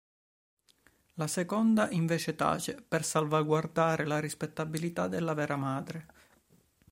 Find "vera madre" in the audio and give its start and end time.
5.35-6.07